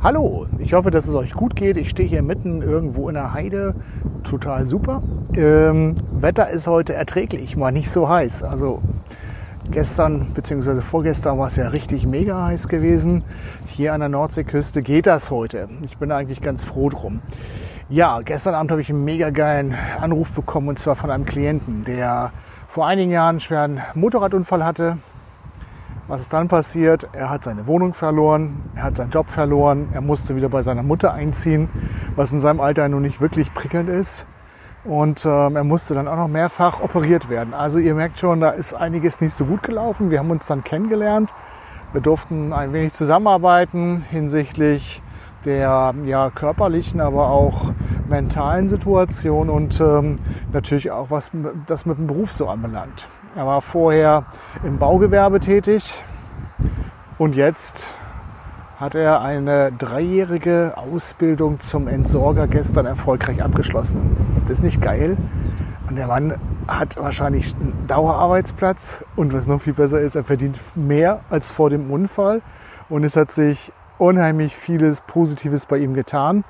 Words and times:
Hallo, 0.00 0.46
ich 0.60 0.74
hoffe, 0.74 0.92
dass 0.92 1.08
es 1.08 1.16
euch 1.16 1.32
gut 1.32 1.56
geht. 1.56 1.76
Ich 1.76 1.90
stehe 1.90 2.08
hier 2.08 2.22
mitten 2.22 2.62
irgendwo 2.62 3.08
in 3.08 3.16
der 3.16 3.34
Heide. 3.34 3.74
Total 4.22 4.64
super. 4.64 5.02
Ähm, 5.34 5.96
Wetter 6.12 6.48
ist 6.50 6.68
heute 6.68 6.94
erträglich, 6.94 7.56
mal 7.56 7.72
nicht 7.72 7.90
so 7.90 8.08
heiß. 8.08 8.44
Also 8.44 8.80
gestern 9.72 10.28
bzw. 10.34 10.82
vorgestern 10.82 11.36
war 11.36 11.48
es 11.48 11.56
ja 11.56 11.66
richtig 11.66 12.06
mega 12.06 12.44
heiß 12.44 12.68
gewesen. 12.68 13.24
Hier 13.66 13.92
an 13.92 13.98
der 13.98 14.08
Nordseeküste 14.08 14.82
geht 14.82 15.08
das 15.08 15.32
heute. 15.32 15.68
Ich 15.84 15.98
bin 15.98 16.12
eigentlich 16.12 16.40
ganz 16.40 16.62
froh 16.62 16.90
drum. 16.90 17.18
Ja, 17.88 18.20
gestern 18.20 18.54
Abend 18.54 18.70
habe 18.70 18.80
ich 18.80 18.90
einen 18.90 19.04
mega 19.04 19.30
geilen 19.30 19.74
Anruf 20.00 20.30
bekommen 20.30 20.68
und 20.68 20.78
zwar 20.78 20.94
von 20.94 21.10
einem 21.10 21.24
Klienten, 21.24 21.82
der 21.82 22.30
vor 22.68 22.86
einigen 22.86 23.10
Jahren 23.10 23.30
einen 23.30 23.40
schweren 23.40 23.80
Motorradunfall 23.96 24.64
hatte 24.64 24.98
was 26.08 26.22
ist 26.22 26.32
dann 26.32 26.48
passiert? 26.48 27.06
Er 27.12 27.28
hat 27.28 27.44
seine 27.44 27.66
Wohnung 27.66 27.92
verloren, 27.92 28.70
er 28.74 28.84
hat 28.84 28.96
seinen 28.96 29.10
Job 29.10 29.28
verloren, 29.28 29.88
er 29.92 30.00
musste 30.00 30.34
wieder 30.34 30.48
bei 30.48 30.62
seiner 30.62 30.82
Mutter 30.82 31.12
einziehen, 31.12 31.68
was 32.16 32.32
in 32.32 32.40
seinem 32.40 32.60
Alter 32.60 32.88
nun 32.88 33.02
nicht 33.02 33.20
wirklich 33.20 33.52
prickelnd 33.52 33.90
ist. 33.90 34.26
Und 34.84 35.26
ähm, 35.26 35.54
er 35.54 35.64
musste 35.64 35.94
dann 35.94 36.08
auch 36.08 36.16
noch 36.16 36.28
mehrfach 36.28 36.80
operiert 36.80 37.28
werden. 37.28 37.52
Also 37.52 37.78
ihr 37.78 37.94
merkt 37.94 38.18
schon, 38.18 38.40
da 38.40 38.50
ist 38.50 38.72
einiges 38.72 39.20
nicht 39.20 39.34
so 39.34 39.44
gut 39.44 39.62
gelaufen. 39.62 40.10
Wir 40.10 40.18
haben 40.20 40.30
uns 40.30 40.46
dann 40.46 40.64
kennengelernt. 40.64 41.34
Wir 41.92 42.00
durften 42.00 42.54
ein 42.54 42.72
wenig 42.72 42.94
zusammenarbeiten 42.94 44.04
hinsichtlich 44.10 45.02
der 45.44 45.94
ja, 46.04 46.30
körperlichen, 46.30 47.00
aber 47.00 47.28
auch 47.28 47.72
mentalen 48.08 48.68
Situation 48.68 49.50
und 49.50 49.80
ähm, 49.80 50.16
natürlich 50.52 50.90
auch 50.90 51.10
was 51.10 51.30
das 51.66 51.86
mit 51.86 51.98
dem 51.98 52.06
Beruf 52.06 52.32
so 52.32 52.48
anbelangt. 52.48 53.08
Er 53.36 53.46
war 53.46 53.60
vorher 53.60 54.24
im 54.64 54.78
Baugewerbe 54.78 55.38
tätig 55.38 56.02
und 57.18 57.36
jetzt 57.36 57.94
hat 58.80 58.94
er 58.94 59.20
eine 59.20 59.70
dreijährige 59.72 60.72
Ausbildung 60.76 61.60
zum 61.60 61.88
Entsorger 61.88 62.46
gestern 62.46 62.86
erfolgreich 62.86 63.42
abgeschlossen. 63.42 64.16
Ist 64.34 64.48
das 64.48 64.60
nicht 64.60 64.80
geil? 64.80 65.16
Und 65.88 65.96
der 65.96 66.06
Mann 66.06 66.34
hat 66.66 66.96
wahrscheinlich 66.96 67.54
einen 67.54 67.86
Dauerarbeitsplatz 67.86 69.04
und 69.14 69.32
was 69.34 69.46
noch 69.46 69.60
viel 69.60 69.74
besser 69.74 70.00
ist, 70.00 70.14
er 70.14 70.24
verdient 70.24 70.58
mehr 70.74 71.20
als 71.28 71.50
vor 71.50 71.70
dem 71.70 71.90
Unfall 71.90 72.40
und 72.88 73.04
es 73.04 73.14
hat 73.14 73.30
sich 73.30 73.72
unheimlich 73.98 74.56
vieles 74.56 75.02
Positives 75.02 75.66
bei 75.66 75.78
ihm 75.78 75.92
getan. 75.92 76.44